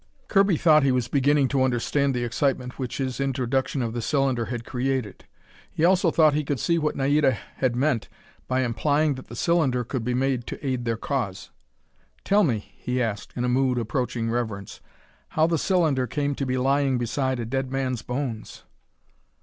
Kirby 0.29 0.57
thought 0.57 0.81
he 0.81 0.91
was 0.91 1.07
beginning 1.07 1.47
to 1.49 1.61
understand 1.61 2.15
the 2.15 2.23
excitement 2.23 2.79
which 2.79 2.97
his 2.97 3.19
introduction 3.19 3.83
of 3.83 3.93
the 3.93 4.01
cylinder 4.01 4.45
had 4.45 4.65
created. 4.65 5.25
He 5.71 5.85
also 5.85 6.09
thought 6.09 6.33
he 6.33 6.43
could 6.43 6.59
see 6.59 6.79
what 6.79 6.95
Naida 6.95 7.33
had 7.57 7.75
meant 7.75 8.09
by 8.47 8.61
implying 8.63 9.13
that 9.13 9.27
the 9.27 9.35
cylinder 9.35 9.83
could 9.83 10.03
be 10.03 10.15
made 10.15 10.47
to 10.47 10.65
aid 10.67 10.85
their 10.85 10.97
cause. 10.97 11.51
"Tell 12.23 12.43
me," 12.43 12.57
he 12.77 12.99
asked 12.99 13.33
in 13.35 13.43
a 13.43 13.47
mood 13.47 13.77
approaching 13.77 14.31
reverence, 14.31 14.81
"how 15.37 15.45
the 15.45 15.59
cylinder 15.59 16.07
came 16.07 16.33
to 16.33 16.47
be 16.47 16.57
lying 16.57 16.97
beside 16.97 17.39
a 17.39 17.45
dead 17.45 17.71
man's 17.71 18.01
bones." 18.01 18.63